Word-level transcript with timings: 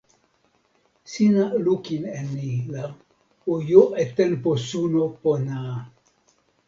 sina 1.11 1.43
lukin 1.65 2.03
e 2.19 2.21
ni 2.33 2.51
la 2.73 2.83
o 3.51 3.53
jo 3.69 3.81
e 4.01 4.03
tenpo 4.17 4.51
suno 4.67 5.03
pona 5.21 5.55
a! 5.71 5.75